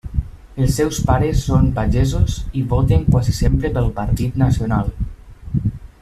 Els 0.61 0.77
seus 0.79 0.99
pares 1.09 1.41
són 1.49 1.67
pagesos 1.75 2.37
i 2.61 2.65
voten 2.73 3.05
quasi 3.15 3.35
sempre 3.43 3.71
pel 3.79 3.91
Partit 4.01 4.39
Nacional. 4.47 4.91